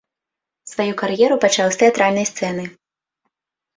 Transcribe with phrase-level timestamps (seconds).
[0.71, 2.63] Сваю кар'еру пачаў з тэатральнай сцэны.